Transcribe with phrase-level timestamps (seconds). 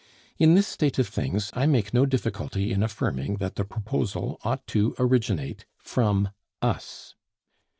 [0.39, 4.65] In this state of things I make no difficulty in affirming that the proposal ought
[4.65, 7.13] to originate from us.